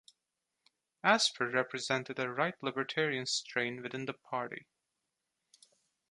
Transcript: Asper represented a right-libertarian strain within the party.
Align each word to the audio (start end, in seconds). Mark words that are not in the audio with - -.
Asper 1.03 1.47
represented 1.47 2.17
a 2.17 2.27
right-libertarian 2.27 3.27
strain 3.27 3.83
within 3.83 4.05
the 4.05 4.13
party. 4.13 4.65